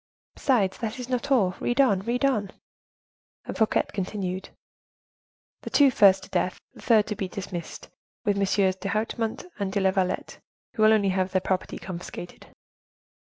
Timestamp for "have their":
11.09-11.39